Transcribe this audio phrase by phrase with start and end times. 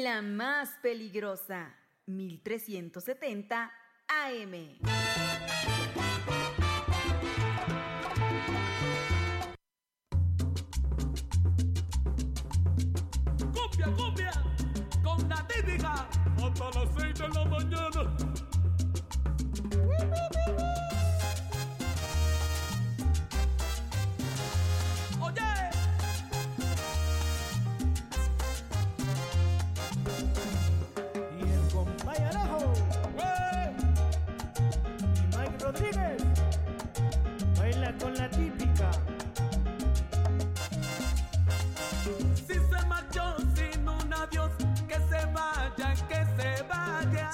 [0.00, 1.74] La más peligrosa,
[2.06, 3.70] 1370
[4.08, 4.78] AM.
[13.52, 14.32] Cumbia, cumbia,
[15.04, 18.51] con la típica, hasta las 6 de la mañana.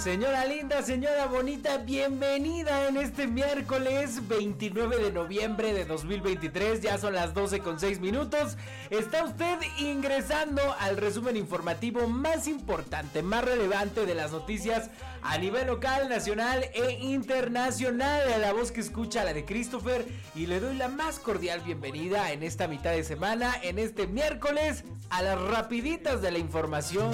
[0.08, 6.80] Señora linda, señora bonita, bienvenida en este miércoles 29 de noviembre de 2023.
[6.80, 8.56] Ya son las 12 con 6 minutos.
[8.88, 14.88] Está usted ingresando al resumen informativo más importante, más relevante de las noticias
[15.20, 18.22] a nivel local, nacional e internacional.
[18.40, 20.06] La voz que escucha, la de Christopher.
[20.34, 24.84] Y le doy la más cordial bienvenida en esta mitad de semana, en este miércoles,
[25.10, 27.12] a las rapiditas de la información.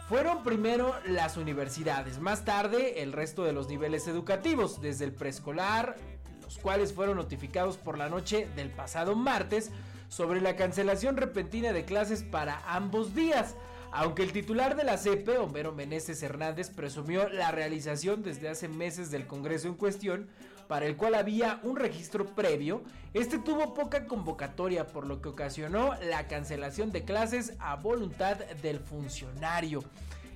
[0.08, 5.96] Fueron primero las universidades, más tarde el resto de los niveles educativos, desde el preescolar,
[6.44, 9.72] los cuales fueron notificados por la noche del pasado martes
[10.10, 13.56] sobre la cancelación repentina de clases para ambos días.
[13.92, 19.10] Aunque el titular de la CEPE, Homero Meneses Hernández, presumió la realización desde hace meses
[19.10, 20.28] del Congreso en cuestión,
[20.68, 22.84] para el cual había un registro previo,
[23.14, 28.80] este tuvo poca convocatoria, por lo que ocasionó la cancelación de clases a voluntad del
[28.80, 29.84] funcionario.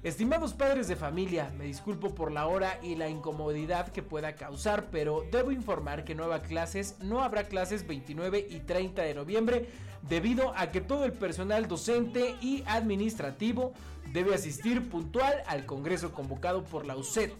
[0.01, 4.85] Estimados padres de familia, me disculpo por la hora y la incomodidad que pueda causar,
[4.91, 9.67] pero debo informar que nueva clases no habrá clases 29 y 30 de noviembre
[10.07, 13.73] debido a que todo el personal docente y administrativo
[14.13, 17.33] debe asistir puntual al congreso convocado por la UCET.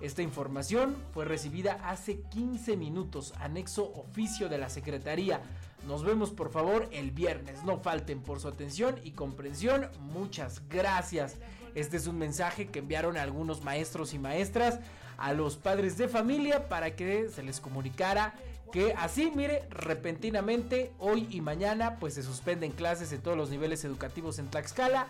[0.00, 5.40] Esta información fue recibida hace 15 minutos, anexo oficio de la Secretaría.
[5.86, 11.36] Nos vemos por favor el viernes, no falten por su atención y comprensión, muchas gracias.
[11.74, 14.80] Este es un mensaje que enviaron algunos maestros y maestras
[15.16, 18.34] a los padres de familia para que se les comunicara
[18.72, 23.84] que así, mire, repentinamente hoy y mañana pues se suspenden clases en todos los niveles
[23.84, 25.06] educativos en Tlaxcala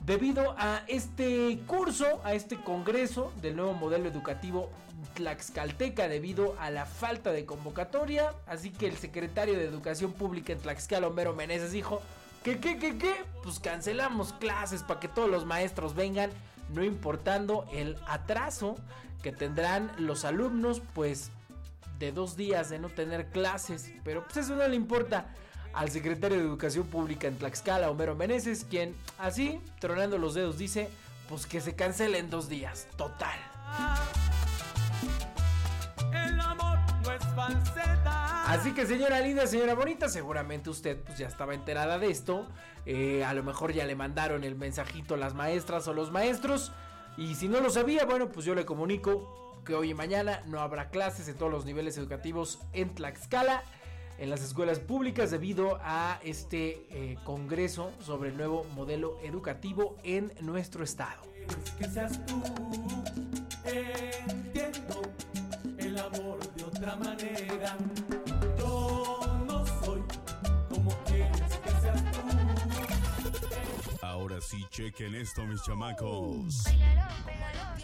[0.00, 4.70] debido a este curso, a este congreso del nuevo modelo educativo
[5.14, 8.34] Tlaxcalteca debido a la falta de convocatoria.
[8.46, 12.00] Así que el secretario de Educación Pública en Tlaxcala, Homero Meneses, dijo
[12.42, 16.30] que, que, que, que, pues cancelamos clases para que todos los maestros vengan,
[16.72, 18.76] no importando el atraso
[19.22, 21.30] que tendrán los alumnos, pues
[21.98, 23.92] de dos días de no tener clases.
[24.04, 25.26] Pero pues eso no le importa
[25.76, 30.88] al secretario de Educación Pública en Tlaxcala, Homero Meneses, quien así, tronando los dedos, dice,
[31.28, 32.88] pues que se cancele en dos días.
[32.96, 33.38] Total.
[36.12, 38.44] El amor no es falsedad.
[38.46, 42.48] Así que señora linda, señora bonita, seguramente usted pues ya estaba enterada de esto.
[42.86, 46.72] Eh, a lo mejor ya le mandaron el mensajito las maestras o los maestros.
[47.18, 50.60] Y si no lo sabía, bueno, pues yo le comunico que hoy y mañana no
[50.60, 53.62] habrá clases en todos los niveles educativos en Tlaxcala,
[54.18, 60.32] en las escuelas públicas, debido a este eh, congreso sobre el nuevo modelo educativo en
[60.40, 61.22] nuestro estado.
[61.78, 62.42] Que seas tú,
[63.64, 65.02] entiendo
[65.78, 67.76] el amor de otra manera.
[68.58, 70.02] Yo no soy
[70.68, 72.20] como quieres que seas tú.
[74.02, 76.64] Ahora sí, chequen esto, mis chamacos.
[76.64, 77.76] Bailalo, pégalo,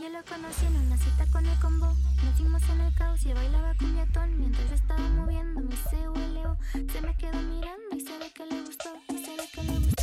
[0.00, 1.86] Yo lo conocí en una cita con el combo.
[2.22, 6.58] Nos dimos en el caos y bailaba cumbiatón mientras estaba moviendo mi CULO.
[6.92, 8.90] Se me quedó mirando y se ve que le gustó.
[9.08, 9.95] Y se ve que le gustó.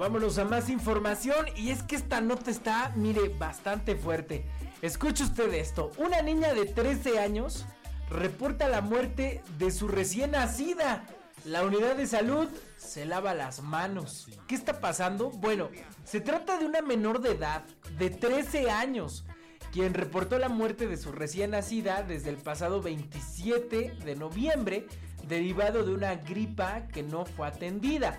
[0.00, 4.46] Vámonos a más información y es que esta nota está, mire, bastante fuerte.
[4.80, 7.66] Escuche usted esto, una niña de 13 años
[8.08, 11.04] reporta la muerte de su recién nacida.
[11.44, 12.48] La unidad de salud
[12.78, 14.26] se lava las manos.
[14.48, 15.28] ¿Qué está pasando?
[15.32, 15.68] Bueno,
[16.04, 17.64] se trata de una menor de edad,
[17.98, 19.26] de 13 años,
[19.70, 24.86] quien reportó la muerte de su recién nacida desde el pasado 27 de noviembre,
[25.28, 28.18] derivado de una gripa que no fue atendida.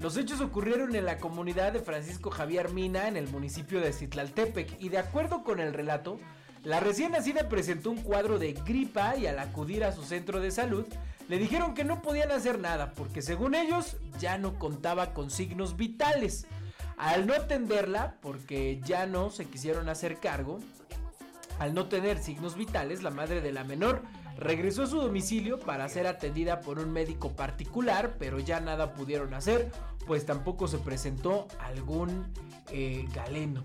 [0.00, 4.80] Los hechos ocurrieron en la comunidad de Francisco Javier Mina, en el municipio de Citlaltepec,
[4.80, 6.18] y de acuerdo con el relato,
[6.64, 10.52] la recién nacida presentó un cuadro de gripa y al acudir a su centro de
[10.52, 10.86] salud,
[11.28, 15.76] le dijeron que no podían hacer nada porque según ellos ya no contaba con signos
[15.76, 16.46] vitales.
[16.96, 20.60] Al no atenderla, porque ya no se quisieron hacer cargo,
[21.58, 24.00] al no tener signos vitales, la madre de la menor
[24.40, 29.34] regresó a su domicilio para ser atendida por un médico particular, pero ya nada pudieron
[29.34, 29.70] hacer,
[30.06, 32.26] pues tampoco se presentó algún
[32.72, 33.64] eh, galeno.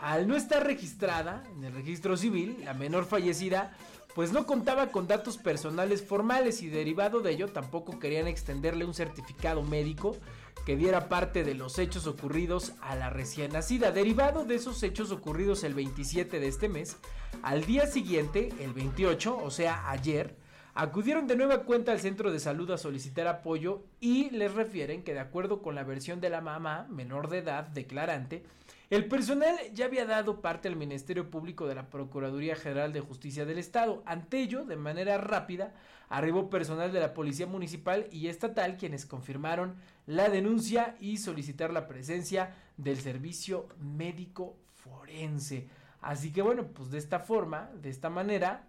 [0.00, 3.72] Al no estar registrada en el registro civil, la menor fallecida
[4.14, 8.94] pues no contaba con datos personales formales y derivado de ello tampoco querían extenderle un
[8.94, 10.16] certificado médico
[10.64, 13.90] que diera parte de los hechos ocurridos a la recién nacida.
[13.90, 16.96] Derivado de esos hechos ocurridos el 27 de este mes,
[17.42, 20.36] al día siguiente, el 28, o sea ayer,
[20.74, 25.12] acudieron de nueva cuenta al centro de salud a solicitar apoyo y les refieren que
[25.12, 28.44] de acuerdo con la versión de la mamá, menor de edad, declarante,
[28.90, 33.44] el personal ya había dado parte al Ministerio Público de la Procuraduría General de Justicia
[33.44, 34.02] del Estado.
[34.06, 35.74] Ante ello, de manera rápida,
[36.08, 39.76] arribó personal de la Policía Municipal y Estatal quienes confirmaron
[40.06, 45.68] la denuncia y solicitar la presencia del Servicio Médico Forense.
[46.02, 48.68] Así que bueno, pues de esta forma, de esta manera,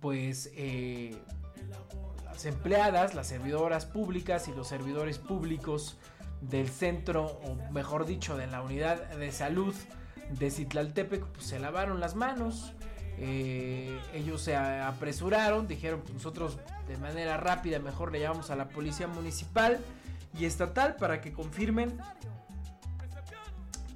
[0.00, 1.16] pues eh,
[2.24, 5.96] las empleadas, las servidoras públicas y los servidores públicos
[6.50, 9.74] del centro, o mejor dicho, de la unidad de salud
[10.30, 12.72] de Citlaltepec, pues se lavaron las manos.
[13.18, 16.58] Eh, ellos se apresuraron, dijeron pues nosotros
[16.88, 19.78] de manera rápida mejor le llamamos a la policía municipal
[20.36, 21.96] y estatal para que confirmen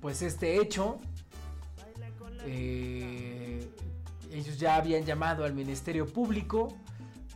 [0.00, 1.00] pues este hecho.
[2.44, 3.68] Eh,
[4.30, 6.68] ellos ya habían llamado al Ministerio Público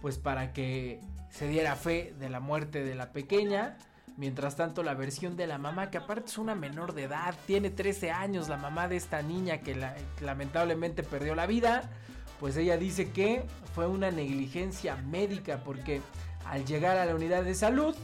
[0.00, 1.00] pues para que
[1.30, 3.76] se diera fe de la muerte de la pequeña.
[4.16, 7.70] Mientras tanto, la versión de la mamá, que aparte es una menor de edad, tiene
[7.70, 11.90] 13 años, la mamá de esta niña que la- lamentablemente perdió la vida,
[12.38, 13.44] pues ella dice que
[13.74, 16.02] fue una negligencia médica porque
[16.44, 17.94] al llegar a la unidad de salud,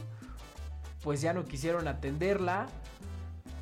[1.03, 2.67] pues ya no quisieron atenderla,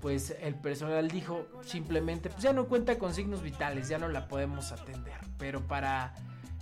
[0.02, 4.28] pues el personal dijo simplemente, pues ya no cuenta con signos vitales, ya no la
[4.28, 5.20] podemos atender.
[5.38, 6.14] Pero para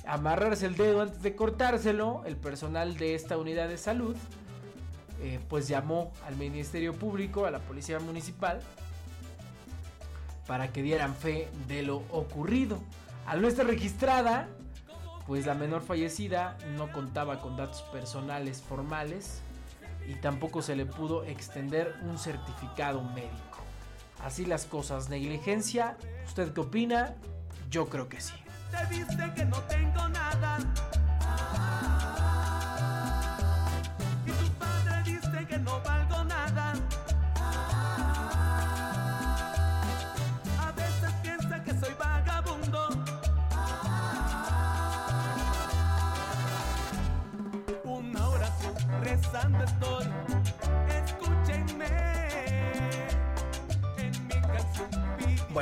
[0.08, 4.16] amarrarse el dedo antes de cortárselo, el personal de esta unidad de salud,
[5.26, 8.60] eh, pues llamó al Ministerio Público, a la Policía Municipal,
[10.46, 12.78] para que dieran fe de lo ocurrido.
[13.26, 14.48] Al no estar registrada,
[15.26, 19.42] pues la menor fallecida no contaba con datos personales formales
[20.08, 23.58] y tampoco se le pudo extender un certificado médico.
[24.24, 27.16] Así las cosas, negligencia, ¿usted qué opina?
[27.72, 28.36] Yo creo que sí.
[28.70, 30.60] Te que no tengo nada.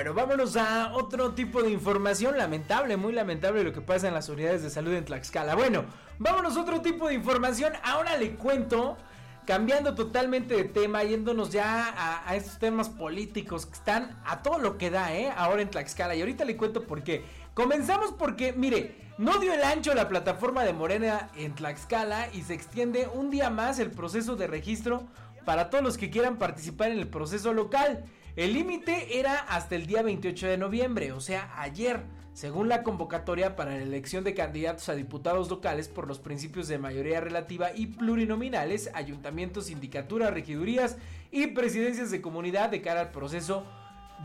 [0.03, 4.27] Bueno, vámonos a otro tipo de información lamentable, muy lamentable lo que pasa en las
[4.27, 5.55] unidades de salud en Tlaxcala.
[5.55, 5.85] Bueno,
[6.19, 7.71] vámonos a otro tipo de información.
[7.83, 8.97] Ahora le cuento
[9.45, 14.57] cambiando totalmente de tema, yéndonos ya a, a estos temas políticos que están a todo
[14.57, 15.31] lo que da, ¿eh?
[15.37, 16.15] Ahora en Tlaxcala.
[16.15, 17.23] Y ahorita le cuento por qué.
[17.53, 22.55] Comenzamos porque, mire, no dio el ancho la plataforma de Morena en Tlaxcala y se
[22.55, 25.07] extiende un día más el proceso de registro
[25.45, 28.03] para todos los que quieran participar en el proceso local.
[28.35, 32.01] El límite era hasta el día 28 de noviembre, o sea, ayer,
[32.33, 36.79] según la convocatoria para la elección de candidatos a diputados locales por los principios de
[36.79, 40.97] mayoría relativa y plurinominales, ayuntamientos, sindicaturas, regidurías
[41.29, 43.65] y presidencias de comunidad de cara al proceso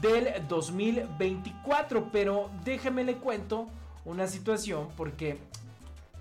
[0.00, 2.08] del 2024.
[2.10, 3.68] Pero déjeme le cuento
[4.06, 5.36] una situación porque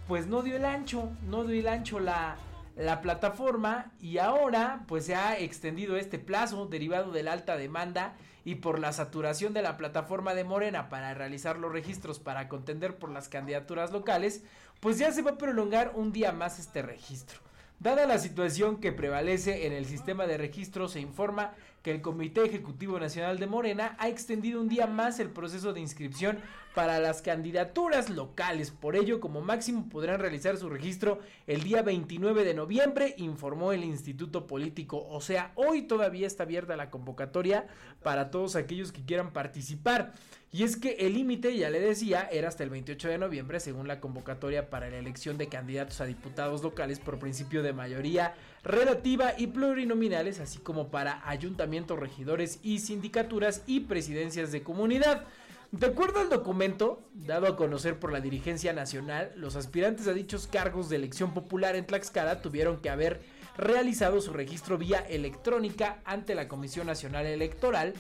[0.10, 2.36] pues no dio el ancho, no dio el ancho la,
[2.78, 8.14] la plataforma y ahora pues se ha extendido este plazo derivado de la alta demanda
[8.46, 12.96] y por la saturación de la plataforma de Morena para realizar los registros para contender
[12.96, 14.44] por las candidaturas locales,
[14.80, 17.40] pues ya se va a prolongar un día más este registro.
[17.80, 21.54] Dada la situación que prevalece en el sistema de registro, se informa
[21.84, 25.82] que el Comité Ejecutivo Nacional de Morena ha extendido un día más el proceso de
[25.82, 26.40] inscripción
[26.78, 28.70] para las candidaturas locales.
[28.70, 31.18] Por ello, como máximo podrán realizar su registro
[31.48, 35.04] el día 29 de noviembre, informó el Instituto Político.
[35.10, 37.66] O sea, hoy todavía está abierta la convocatoria
[38.04, 40.14] para todos aquellos que quieran participar.
[40.52, 43.88] Y es que el límite, ya le decía, era hasta el 28 de noviembre, según
[43.88, 49.34] la convocatoria para la elección de candidatos a diputados locales por principio de mayoría relativa
[49.36, 55.26] y plurinominales, así como para ayuntamientos, regidores y sindicaturas y presidencias de comunidad.
[55.72, 60.48] De acuerdo al documento, dado a conocer por la dirigencia nacional, los aspirantes a dichos
[60.48, 63.22] cargos de elección popular en Tlaxcala tuvieron que haber
[63.58, 67.94] realizado su registro vía electrónica ante la Comisión Nacional Electoral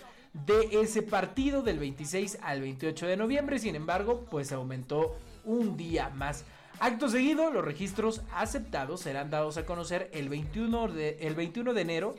[0.46, 3.60] de ese partido del 26 al 28 de noviembre.
[3.60, 6.46] Sin embargo, pues aumentó un día más.
[6.80, 11.82] Acto seguido, los registros aceptados serán dados a conocer el 21 de, el 21 de
[11.82, 12.16] enero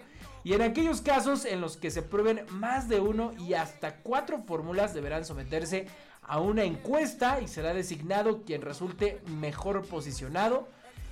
[0.49, 4.43] y en aquellos casos en los que se prueben más de uno y hasta cuatro
[4.47, 5.89] fórmulas deberán someterse
[6.23, 10.67] a una encuesta y será designado quien resulte mejor posicionado.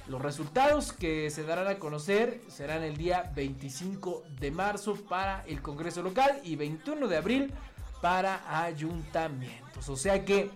[0.09, 5.61] Los resultados que se darán a conocer serán el día 25 de marzo para el
[5.61, 7.52] Congreso local y 21 de abril
[8.00, 9.90] para ayuntamientos.
[9.90, 10.50] O sea que,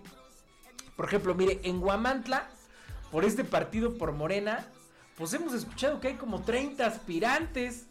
[0.95, 2.49] por ejemplo, mire, en Guamantla,
[3.11, 4.65] por este partido por Morena,
[5.21, 7.85] pues hemos escuchado que hay como 30 aspirantes.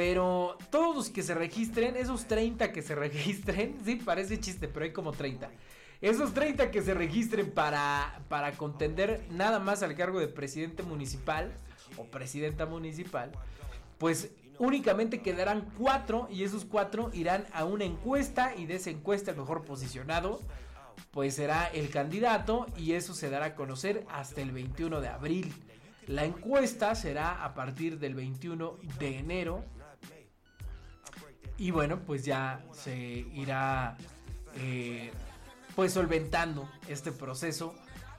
[0.00, 4.86] Pero todos los que se registren, esos 30 que se registren, sí, parece chiste, pero
[4.86, 5.50] hay como 30.
[6.00, 11.52] Esos 30 que se registren para, para contender nada más al cargo de presidente municipal
[11.98, 13.30] o presidenta municipal,
[13.98, 19.32] pues únicamente quedarán 4 y esos 4 irán a una encuesta y de esa encuesta
[19.32, 20.40] el mejor posicionado
[21.10, 25.52] pues será el candidato y eso se dará a conocer hasta el 21 de abril.
[26.06, 29.62] La encuesta será a partir del 21 de enero
[31.60, 32.96] y bueno, pues ya se
[33.34, 33.98] irá
[34.56, 35.12] eh,
[35.76, 37.74] pues solventando este proceso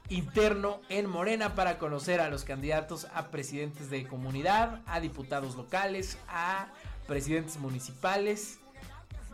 [0.09, 6.19] interno en Morena para conocer a los candidatos a presidentes de comunidad, a diputados locales,
[6.27, 6.67] a
[7.07, 8.59] presidentes municipales,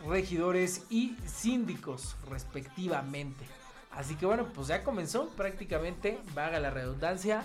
[0.08, 3.44] regidores y síndicos respectivamente.
[3.92, 7.44] Así que bueno, pues ya comenzó prácticamente, vaga la redundancia,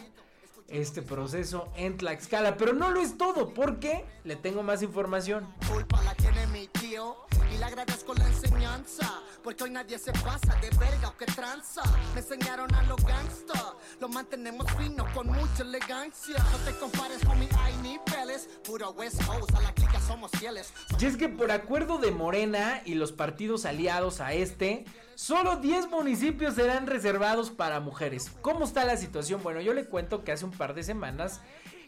[0.72, 2.56] este proceso en Tlaxcala.
[2.56, 5.46] Pero no lo es todo, porque le tengo más información.
[5.70, 7.16] culpa la tiene mi tío
[7.52, 11.82] y le agradezco la enseñanza porque hoy nadie se pasa de verga o que tranza
[12.14, 17.38] me enseñaron a los gangsta lo mantenemos fino con mucha elegancia no te compares con
[17.38, 21.50] mi hay niveles puro West Coast a la clica somos fieles Y es que por
[21.50, 27.80] acuerdo de Morena y los partidos aliados a este, solo 10 municipios serán reservados para
[27.80, 28.30] mujeres.
[28.40, 29.42] ¿Cómo está la situación?
[29.42, 31.40] Bueno, yo le cuento que hace un par de semanas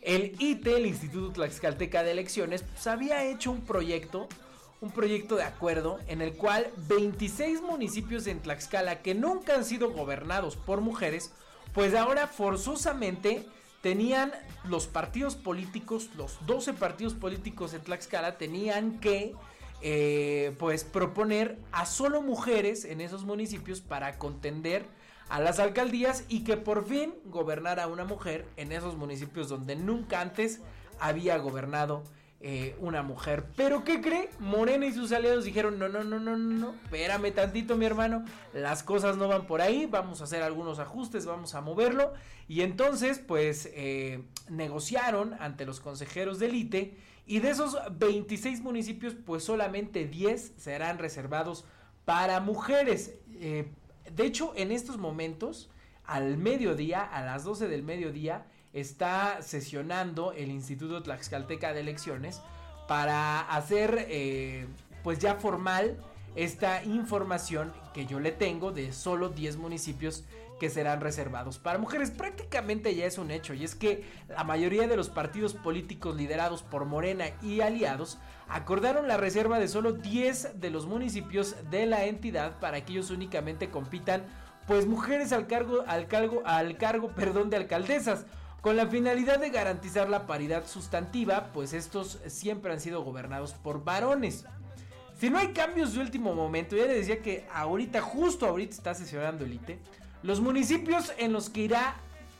[0.02, 4.28] el ITE, el Instituto Tlaxcalteca de Elecciones, pues había hecho un proyecto,
[4.80, 9.90] un proyecto de acuerdo en el cual 26 municipios en Tlaxcala que nunca han sido
[9.90, 11.32] gobernados por mujeres,
[11.72, 13.46] pues ahora forzosamente
[13.80, 14.32] tenían
[14.64, 19.34] los partidos políticos, los 12 partidos políticos en Tlaxcala tenían que
[19.86, 24.86] eh, pues proponer a solo mujeres en esos municipios para contender
[25.28, 30.22] a las alcaldías y que por fin gobernara una mujer en esos municipios donde nunca
[30.22, 30.62] antes
[31.00, 32.02] había gobernado
[32.40, 33.44] eh, una mujer.
[33.56, 34.30] Pero ¿qué cree?
[34.38, 38.24] Morena y sus aliados dijeron, no, no, no, no, no, no, espérame tantito mi hermano,
[38.54, 42.14] las cosas no van por ahí, vamos a hacer algunos ajustes, vamos a moverlo.
[42.48, 49.14] Y entonces pues eh, negociaron ante los consejeros del ITE y de esos 26 municipios
[49.14, 51.64] pues solamente 10 serán reservados
[52.04, 53.14] para mujeres.
[53.34, 53.70] Eh,
[54.12, 55.70] de hecho, en estos momentos,
[56.04, 62.42] al mediodía, a las 12 del mediodía, está sesionando el Instituto Tlaxcalteca de Elecciones
[62.88, 64.66] para hacer eh,
[65.02, 65.96] pues ya formal
[66.34, 70.24] esta información que yo le tengo de solo 10 municipios
[70.60, 72.10] que serán reservados para mujeres.
[72.10, 76.62] Prácticamente ya es un hecho y es que la mayoría de los partidos políticos liderados
[76.62, 82.04] por Morena y aliados acordaron la reserva de solo 10 de los municipios de la
[82.04, 84.24] entidad para que ellos únicamente compitan
[84.66, 88.26] pues mujeres al cargo al cargo al cargo, perdón, de alcaldesas
[88.60, 93.84] con la finalidad de garantizar la paridad sustantiva, pues estos siempre han sido gobernados por
[93.84, 94.46] varones.
[95.18, 98.94] Si no hay cambios de último momento, ya le decía que ahorita, justo ahorita está
[98.94, 99.78] sesionando el ITE,
[100.22, 101.96] los municipios en los que irá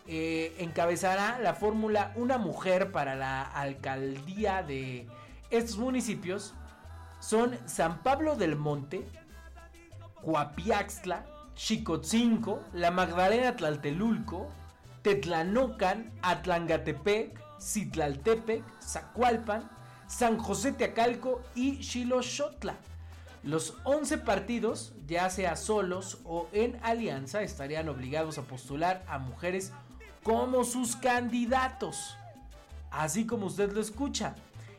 [0.06, 5.06] eh, encabezará la fórmula una mujer para la alcaldía de
[5.50, 6.52] estos municipios
[7.20, 9.06] son San Pablo del Monte,
[10.22, 14.50] Coapiaxtla, Chicotzinco, La Magdalena Tlaltelulco,
[15.02, 19.70] Tetlanocan, Atlangatepec, Citlaltepec, Zacualpan,
[20.16, 22.76] San José Teacalco y Xiloxotla.
[23.42, 29.72] Los 11 partidos, ya sea solos o en alianza, estarían obligados a postular a mujeres
[30.22, 32.16] como sus candidatos.
[32.92, 34.36] Así como usted lo escucha.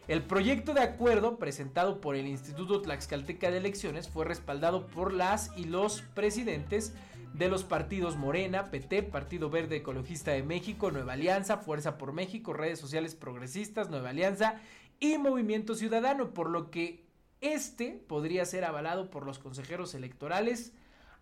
[0.07, 5.51] El proyecto de acuerdo presentado por el Instituto Tlaxcalteca de Elecciones fue respaldado por las
[5.57, 6.93] y los presidentes
[7.33, 12.53] de los partidos Morena, PT, Partido Verde Ecologista de México, Nueva Alianza, Fuerza por México,
[12.53, 14.61] Redes Sociales Progresistas, Nueva Alianza
[14.99, 17.05] y Movimiento Ciudadano, por lo que
[17.41, 20.73] este podría ser avalado por los consejeros electorales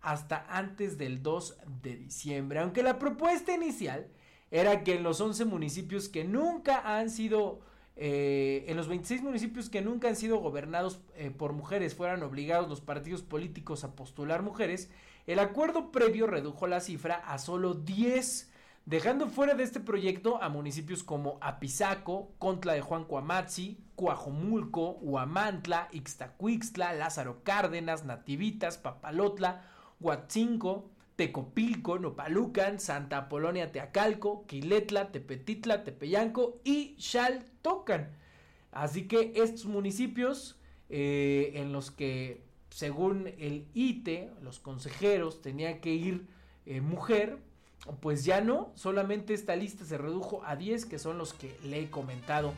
[0.02, 4.08] hasta antes del 2 de diciembre, aunque la propuesta inicial
[4.52, 7.62] era que en los 11 municipios que nunca han sido,
[7.96, 12.70] eh, en los 26 municipios que nunca han sido gobernados eh, por mujeres, fueran obligados
[12.70, 14.92] los partidos políticos a postular mujeres,
[15.26, 18.52] el acuerdo previo redujo la cifra a solo 10,
[18.86, 25.90] dejando fuera de este proyecto a municipios como Apizaco, Contla de Juan Cuamatzi, Cuajomulco, Huamantla,
[25.92, 29.66] Ixtacuixtla, Lázaro Cárdenas, Nativitas, Papalotla,
[30.00, 38.12] Huatzinco, Tecopilco, Nopalucan, Santa Apolonia Teacalco, Quiletla, Tepetitla, Tepeyanco y Xaltocan.
[38.72, 42.42] Así que estos municipios eh, en los que
[42.74, 46.26] según el ITE, los consejeros, tenía que ir
[46.66, 47.38] eh, mujer,
[48.02, 51.82] pues ya no, solamente esta lista se redujo a 10, que son los que le
[51.82, 52.54] he comentado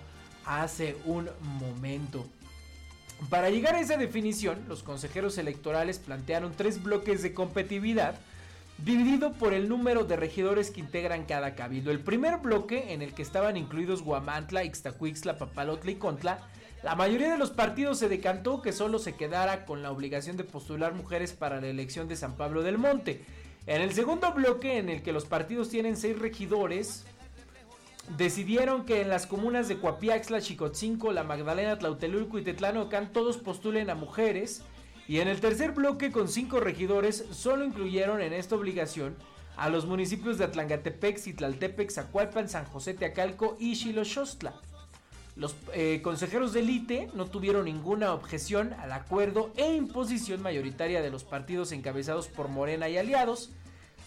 [0.46, 2.26] hace un momento.
[3.30, 8.16] Para llegar a esa definición, los consejeros electorales plantearon tres bloques de competitividad
[8.78, 11.92] dividido por el número de regidores que integran cada cabildo.
[11.92, 16.40] El primer bloque, en el que estaban incluidos Guamantla, Ixtacuixtla, Papalotla y Contla,
[16.84, 20.44] la mayoría de los partidos se decantó que solo se quedara con la obligación de
[20.44, 23.26] postular mujeres para la elección de San Pablo del Monte.
[23.68, 27.04] En el segundo bloque, en el que los partidos tienen seis regidores,
[28.16, 33.90] decidieron que en las comunas de Coapiaxla, Chicotzinco, La Magdalena, Tlautelulco y Tetlanocan todos postulen
[33.90, 34.62] a mujeres.
[35.08, 39.16] Y en el tercer bloque, con cinco regidores, solo incluyeron en esta obligación
[39.58, 44.54] a los municipios de Atlangatepec, Citlaltepec, Zacualpan, San José Teacalco y Xiloxostla.
[45.36, 51.10] Los eh, consejeros de élite no tuvieron ninguna objeción al acuerdo e imposición mayoritaria de
[51.10, 53.52] los partidos encabezados por Morena y aliados.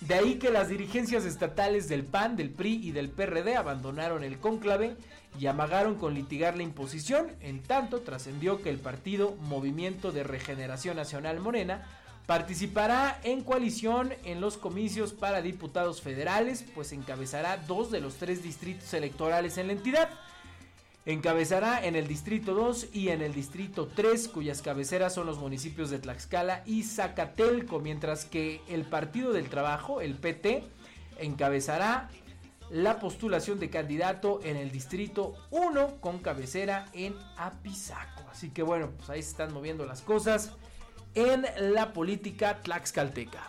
[0.00, 4.38] De ahí que las dirigencias estatales del PAN, del PRI y del PRD abandonaron el
[4.38, 4.96] cónclave
[5.38, 7.32] y amagaron con litigar la imposición.
[7.40, 11.86] En tanto, trascendió que el partido Movimiento de Regeneración Nacional Morena
[12.26, 18.42] participará en coalición en los comicios para diputados federales, pues encabezará dos de los tres
[18.42, 20.08] distritos electorales en la entidad.
[21.08, 25.88] Encabezará en el Distrito 2 y en el Distrito 3, cuyas cabeceras son los municipios
[25.88, 30.64] de Tlaxcala y Zacatelco, mientras que el Partido del Trabajo, el PT,
[31.18, 32.10] encabezará
[32.68, 38.24] la postulación de candidato en el Distrito 1 con cabecera en Apizaco.
[38.30, 40.52] Así que bueno, pues ahí se están moviendo las cosas
[41.14, 43.48] en la política tlaxcalteca.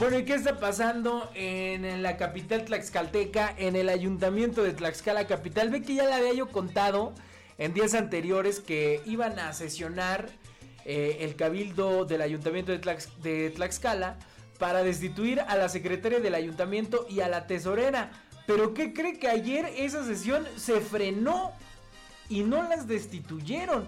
[0.00, 5.70] Bueno, ¿y qué está pasando en la capital tlaxcalteca, en el ayuntamiento de Tlaxcala Capital?
[5.70, 7.14] Ve que ya le había yo contado
[7.58, 10.28] en días anteriores que iban a sesionar
[10.84, 14.16] eh, el cabildo del ayuntamiento de, de Tlaxcala
[14.58, 18.10] para destituir a la secretaria del ayuntamiento y a la tesorera.
[18.48, 21.52] Pero ¿qué cree que ayer esa sesión se frenó
[22.28, 23.86] y no las destituyeron?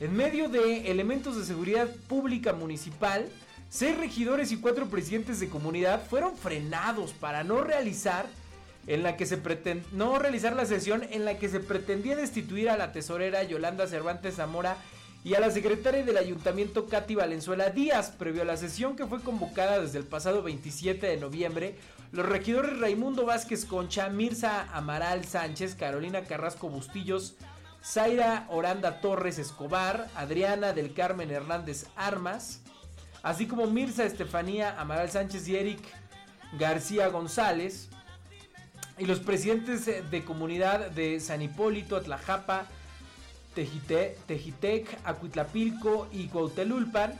[0.00, 3.28] En medio de elementos de seguridad pública municipal,
[3.72, 8.26] seis regidores y cuatro presidentes de comunidad fueron frenados para no realizar
[8.86, 12.68] en la que se preten- no realizar la sesión en la que se pretendía destituir
[12.68, 14.76] a la tesorera Yolanda Cervantes Zamora
[15.24, 18.10] y a la secretaria del ayuntamiento Katy Valenzuela Díaz.
[18.10, 21.76] Previo a la sesión que fue convocada desde el pasado 27 de noviembre,
[22.10, 27.36] los regidores Raimundo Vázquez Concha, Mirza Amaral Sánchez, Carolina Carrasco Bustillos,
[27.82, 32.60] Zaira Oranda Torres Escobar, Adriana del Carmen Hernández Armas,
[33.22, 35.80] así como Mirza Estefanía Amaral Sánchez y Eric
[36.58, 37.88] García González,
[38.98, 42.66] y los presidentes eh, de comunidad de San Hipólito, Atlajapa,
[43.56, 47.18] Tejite- Tejitec, Acuitlapilco y Cuautelulpan,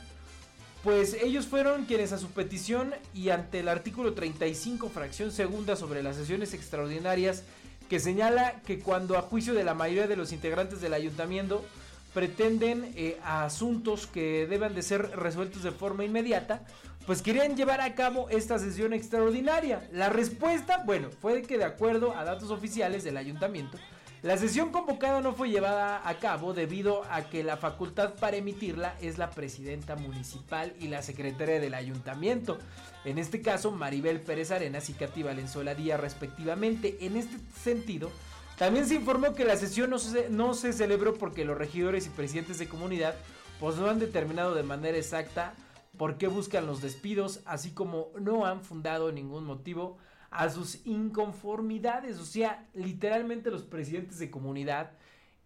[0.83, 6.03] pues ellos fueron quienes a su petición y ante el artículo 35, fracción segunda sobre
[6.03, 7.43] las sesiones extraordinarias,
[7.89, 11.63] que señala que cuando a juicio de la mayoría de los integrantes del ayuntamiento
[12.13, 16.61] pretenden eh, a asuntos que deban de ser resueltos de forma inmediata,
[17.05, 19.87] pues querían llevar a cabo esta sesión extraordinaria.
[19.91, 23.77] La respuesta, bueno, fue que de acuerdo a datos oficiales del ayuntamiento,
[24.23, 28.95] la sesión convocada no fue llevada a cabo debido a que la facultad para emitirla
[29.01, 32.57] es la presidenta municipal y la secretaria del ayuntamiento.
[33.03, 36.99] En este caso, Maribel Pérez Arenas y Katy Valenzuela Díaz respectivamente.
[37.01, 38.11] En este sentido,
[38.57, 42.09] también se informó que la sesión no se, no se celebró porque los regidores y
[42.09, 43.15] presidentes de comunidad
[43.59, 45.53] pues no han determinado de manera exacta
[45.97, 49.97] por qué buscan los despidos, así como no han fundado ningún motivo
[50.31, 52.19] a sus inconformidades.
[52.19, 54.91] O sea, literalmente los presidentes de comunidad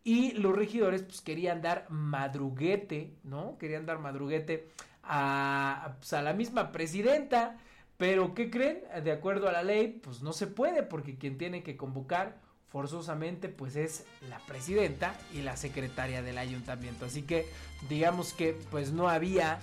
[0.04, 3.58] y los regidores pues querían dar madruguete, ¿no?
[3.58, 4.70] Querían dar madruguete
[5.04, 7.58] a, pues, a la misma presidenta.
[7.98, 8.84] Pero ¿qué creen?
[9.04, 12.47] De acuerdo a la ley, pues no se puede porque quien tiene que convocar
[12.78, 17.06] forzosamente pues es la presidenta y la secretaria del ayuntamiento.
[17.06, 17.50] Así que
[17.90, 19.60] digamos que pues no había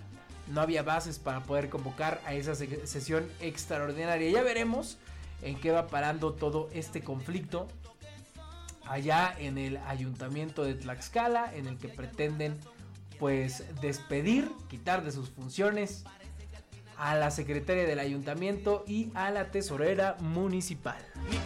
[0.49, 4.33] no había bases para poder convocar a esa se- sesión extraordinaria.
[4.33, 4.99] Ya veremos
[5.43, 7.69] en qué va parando todo este conflicto
[8.85, 12.59] allá en el ayuntamiento de Tlaxcala, en el que pretenden
[13.21, 16.03] pues despedir, quitar de sus funciones
[16.99, 20.99] a la secretaria del ayuntamiento y a la tesorera municipal.
[21.31, 21.37] Mi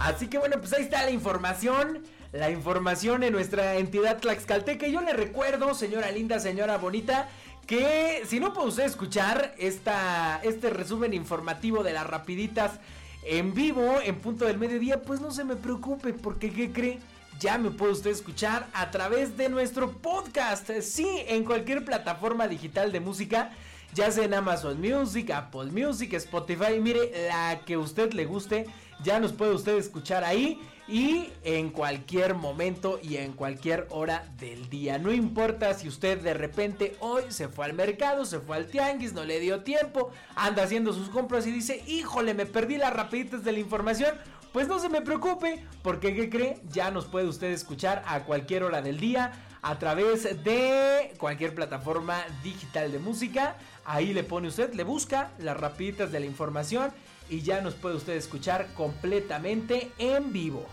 [0.00, 2.04] Así que bueno, pues ahí está la información.
[2.32, 4.86] La información en nuestra entidad Tlaxcalteca.
[4.86, 7.28] Y yo le recuerdo, señora linda, señora bonita,
[7.66, 12.80] que si no puede usted escuchar esta, este resumen informativo de las rapiditas
[13.24, 16.98] en vivo, en punto del mediodía, pues no se me preocupe, porque ¿qué cree?
[17.40, 20.70] Ya me puede usted escuchar a través de nuestro podcast.
[20.80, 23.52] Sí, en cualquier plataforma digital de música.
[23.94, 28.66] ya sea en Amazon Music, Apple Music, Spotify, mire, la que usted le guste,
[29.02, 34.70] ya nos puede usted escuchar ahí y en cualquier momento y en cualquier hora del
[34.70, 34.98] día.
[34.98, 39.12] No importa si usted de repente hoy se fue al mercado, se fue al tianguis,
[39.12, 43.44] no le dio tiempo, anda haciendo sus compras y dice, híjole, me perdí las rapiditas
[43.44, 44.14] de la información.
[44.52, 46.58] Pues no se me preocupe, porque ¿qué cree?
[46.70, 52.24] Ya nos puede usted escuchar a cualquier hora del día a través de cualquier plataforma
[52.42, 53.56] digital de música.
[53.84, 56.92] Ahí le pone usted, le busca las rapiditas de la información
[57.28, 60.66] y ya nos puede usted escuchar completamente en vivo.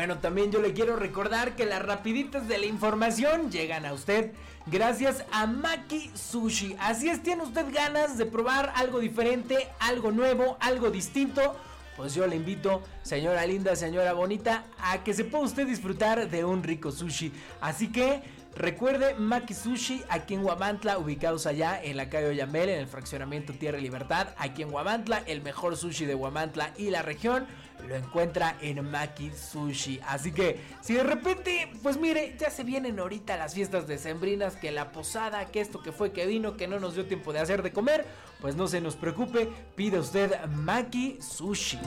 [0.00, 4.32] Bueno, también yo le quiero recordar que las rapiditas de la información llegan a usted
[4.64, 6.74] gracias a Maki Sushi.
[6.80, 11.54] Así es, tiene usted ganas de probar algo diferente, algo nuevo, algo distinto.
[11.98, 16.46] Pues yo le invito, señora linda, señora bonita, a que se pueda usted disfrutar de
[16.46, 17.30] un rico sushi.
[17.60, 18.22] Así que
[18.56, 23.52] recuerde Maki Sushi aquí en Huamantla, ubicados allá en la calle Oyamel, en el fraccionamiento
[23.52, 24.28] Tierra y Libertad.
[24.38, 27.46] Aquí en Huamantla, el mejor sushi de Huamantla y la región
[27.88, 30.00] lo encuentra en Maki Sushi.
[30.06, 34.70] Así que si de repente, pues mire, ya se vienen ahorita las fiestas decembrinas, que
[34.70, 37.62] la posada, que esto que fue que vino, que no nos dio tiempo de hacer
[37.62, 38.06] de comer,
[38.40, 41.78] pues no se nos preocupe, pide usted Maki Sushi.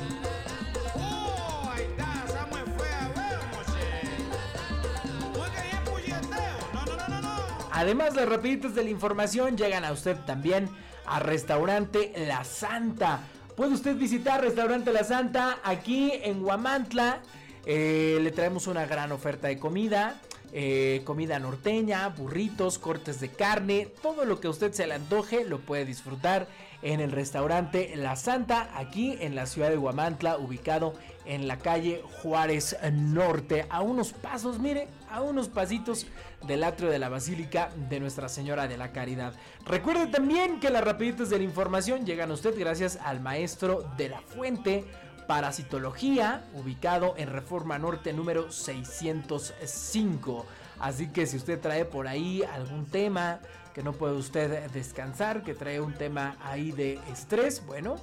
[7.76, 10.70] Además, las rapiditas de la información llegan a usted también
[11.06, 13.22] a Restaurante La Santa.
[13.56, 17.22] Puede usted visitar Restaurante La Santa aquí en Huamantla.
[17.66, 20.20] Eh, le traemos una gran oferta de comida.
[20.56, 25.46] eh, comida norteña, burritos, cortes de carne, todo lo que a usted se le antoje
[25.46, 26.48] lo puede disfrutar
[26.84, 30.94] en el restaurante La Santa, aquí en la ciudad de Huamantla, ubicado
[31.26, 36.06] en la calle Juárez Norte, a unos pasos, mire, a unos pasitos
[36.48, 39.34] del atrio de la Basílica de Nuestra Señora de la Caridad.
[39.66, 44.10] Recuerde también que las rapiditas de la información llegan a usted gracias al maestro de
[44.10, 44.86] la Fuente,
[45.28, 50.46] Parasitología, ubicado en Reforma Norte número 605.
[50.80, 53.40] Así que si usted trae por ahí algún tema
[53.74, 57.96] que no puede usted descansar, que trae un tema ahí de estrés, bueno,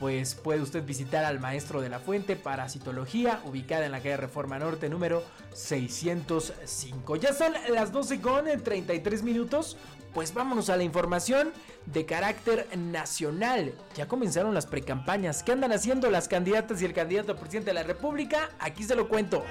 [0.00, 4.58] pues puede usted visitar al maestro de la fuente Parasitología, ubicada en la calle Reforma
[4.58, 7.16] Norte número 605.
[7.16, 9.76] Ya son las 12 con 33 minutos.
[10.14, 11.52] Pues vámonos a la información
[11.86, 13.72] de carácter nacional.
[13.96, 15.42] Ya comenzaron las precampañas.
[15.42, 18.50] ¿Qué andan haciendo las candidatas y el candidato a presidente de la República?
[18.58, 19.42] Aquí se lo cuento.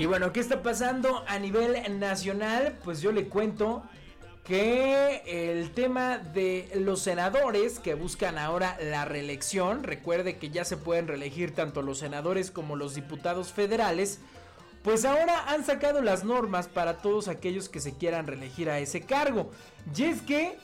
[0.00, 2.78] Y bueno, ¿qué está pasando a nivel nacional?
[2.82, 3.82] Pues yo le cuento
[4.44, 10.78] que el tema de los senadores que buscan ahora la reelección, recuerde que ya se
[10.78, 14.20] pueden reelegir tanto los senadores como los diputados federales,
[14.82, 19.02] pues ahora han sacado las normas para todos aquellos que se quieran reelegir a ese
[19.02, 19.50] cargo.
[19.94, 20.56] Y es que,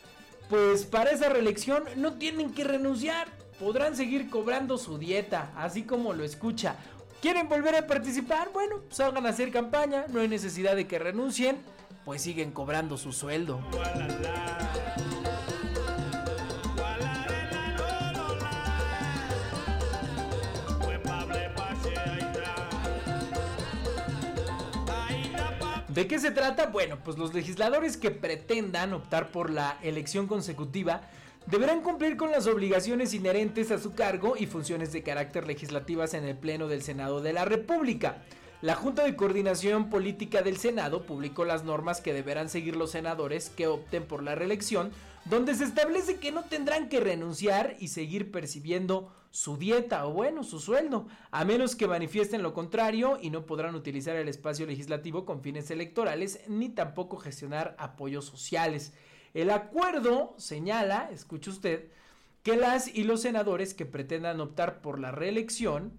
[0.48, 3.28] pues para esa reelección no tienen que renunciar,
[3.60, 6.76] podrán seguir cobrando su dieta, así como lo escucha.
[7.26, 8.50] ¿Quieren volver a participar?
[8.52, 11.58] Bueno, salgan a hacer campaña, no hay necesidad de que renuncien,
[12.04, 13.60] pues siguen cobrando su sueldo.
[25.88, 26.66] ¿De qué se trata?
[26.66, 31.00] Bueno, pues los legisladores que pretendan optar por la elección consecutiva
[31.46, 36.24] deberán cumplir con las obligaciones inherentes a su cargo y funciones de carácter legislativas en
[36.24, 38.22] el Pleno del Senado de la República.
[38.62, 43.50] La Junta de Coordinación Política del Senado publicó las normas que deberán seguir los senadores
[43.50, 44.90] que opten por la reelección,
[45.24, 50.42] donde se establece que no tendrán que renunciar y seguir percibiendo su dieta o bueno,
[50.42, 55.26] su sueldo, a menos que manifiesten lo contrario y no podrán utilizar el espacio legislativo
[55.26, 58.94] con fines electorales ni tampoco gestionar apoyos sociales.
[59.36, 61.88] El acuerdo señala, escuche usted,
[62.42, 65.92] que las y los senadores que pretendan optar por la reelección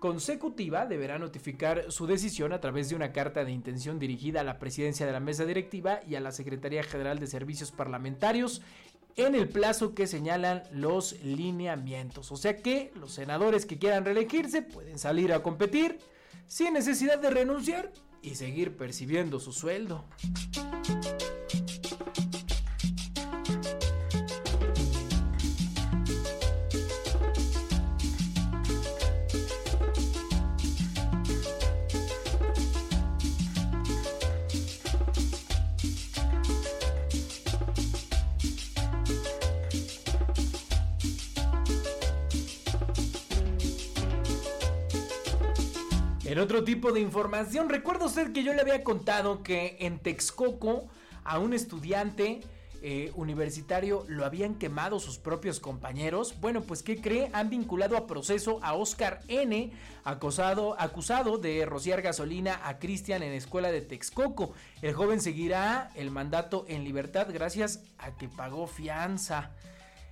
[0.00, 4.58] consecutiva deberá notificar su decisión a través de una carta de intención dirigida a la
[4.58, 8.60] presidencia de la mesa directiva y a la Secretaría General de Servicios Parlamentarios
[9.16, 12.32] en el plazo que señalan los lineamientos.
[12.32, 16.00] O sea que los senadores que quieran reelegirse pueden salir a competir
[16.46, 20.04] sin necesidad de renunciar y seguir percibiendo su sueldo.
[46.34, 50.88] En otro tipo de información, recuerda usted que yo le había contado que en Texcoco
[51.22, 52.40] a un estudiante
[52.82, 56.34] eh, universitario lo habían quemado sus propios compañeros.
[56.40, 57.30] Bueno, pues ¿qué cree?
[57.34, 59.70] Han vinculado a proceso a Oscar N,
[60.02, 64.54] acusado, de rociar gasolina a Cristian en escuela de Texcoco.
[64.82, 69.52] El joven seguirá el mandato en libertad gracias a que pagó fianza.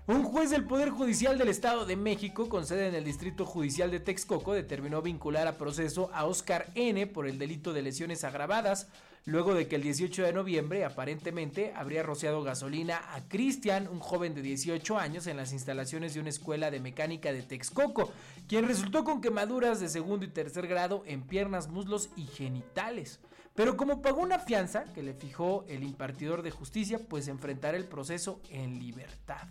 [0.08, 3.88] Un juez del Poder Judicial del Estado de México, con sede en el Distrito Judicial
[3.92, 8.88] de Texcoco, determinó vincular a proceso a Oscar N por el delito de lesiones agravadas,
[9.26, 14.34] luego de que el 18 de noviembre aparentemente habría rociado gasolina a Cristian, un joven
[14.34, 18.10] de 18 años, en las instalaciones de una escuela de mecánica de Texcoco,
[18.48, 23.20] quien resultó con quemaduras de segundo y tercer grado en piernas, muslos y genitales.
[23.54, 27.84] Pero como pagó una fianza que le fijó el impartidor de justicia, pues enfrentará el
[27.84, 29.46] proceso en libertad.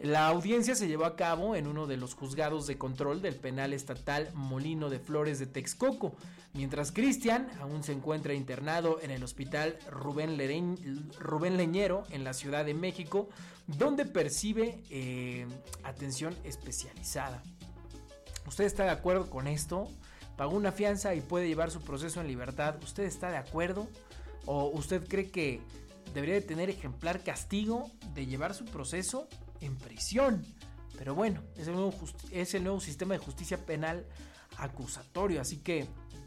[0.00, 3.72] La audiencia se llevó a cabo en uno de los juzgados de control del penal
[3.72, 6.14] estatal Molino de Flores de Texcoco,
[6.54, 12.74] mientras Cristian aún se encuentra internado en el hospital Rubén, Leñero en la Ciudad de
[12.74, 13.28] México,
[13.66, 15.48] donde percibe eh,
[15.82, 17.42] atención especializada.
[18.46, 19.88] ¿Usted está de acuerdo con esto?
[20.36, 22.76] Pagó una fianza y puede llevar su proceso en libertad.
[22.84, 23.88] ¿Usted está de acuerdo?
[24.46, 25.60] ¿O usted cree que
[26.14, 29.28] debería de tener ejemplar castigo de llevar su proceso
[29.60, 30.44] en prisión.
[30.96, 31.94] Pero bueno, es el, nuevo
[32.32, 34.06] es el nuevo sistema de justicia penal
[34.56, 35.40] acusatorio.
[35.40, 35.86] Así que,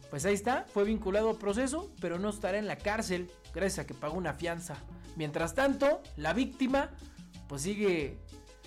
[0.10, 3.88] pues ahí está, fue vinculado al proceso, pero no estará en la cárcel gracias a
[3.88, 4.78] que pagó una fianza.
[5.16, 6.92] Mientras tanto, la víctima
[7.48, 8.18] pues sigue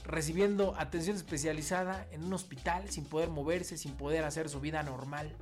[0.05, 5.35] recibiendo atención especializada en un hospital sin poder moverse, sin poder hacer su vida normal.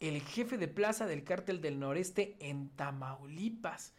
[0.00, 3.94] el jefe de plaza del cártel del noreste en Tamaulipas.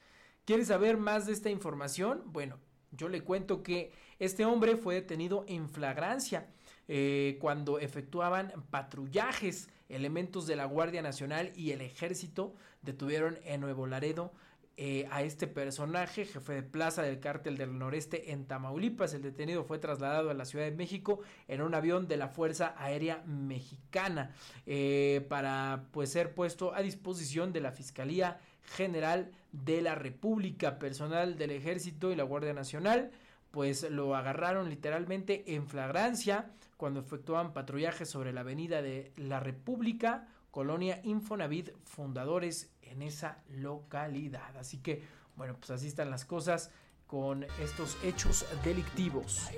[0.46, 2.22] ¿Quieres saber más de esta información?
[2.26, 2.60] Bueno,
[2.92, 6.50] yo le cuento que este hombre fue detenido en flagrancia
[6.90, 9.70] eh, cuando efectuaban patrullajes.
[9.88, 14.34] Elementos de la Guardia Nacional y el Ejército detuvieron en Nuevo Laredo
[14.76, 19.14] eh, a este personaje, jefe de plaza del cártel del noreste en Tamaulipas.
[19.14, 22.74] El detenido fue trasladado a la Ciudad de México en un avión de la Fuerza
[22.78, 24.36] Aérea Mexicana
[24.66, 30.80] eh, para pues ser puesto a disposición de la Fiscalía General de la República.
[30.80, 33.12] Personal del Ejército y la Guardia Nacional
[33.54, 40.28] pues lo agarraron literalmente en flagrancia cuando efectuaban patrullaje sobre la avenida de la República,
[40.50, 44.58] colonia Infonavit, fundadores en esa localidad.
[44.58, 45.04] Así que,
[45.36, 46.72] bueno, pues así están las cosas
[47.06, 49.52] con estos hechos delictivos.